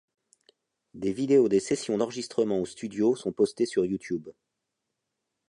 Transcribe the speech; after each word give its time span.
Des 0.95 1.13
vidéos 1.13 1.47
des 1.47 1.59
sessions 1.59 1.95
d'enregistrement 1.99 2.57
au 2.59 2.65
studio 2.65 3.15
sont 3.15 3.31
postés 3.31 3.67
sur 3.67 3.85
YouTube. 3.85 4.29